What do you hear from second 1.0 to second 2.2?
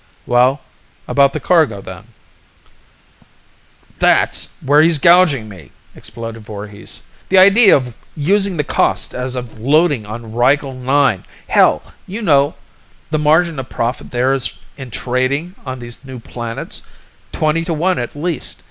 about the cargo, then?"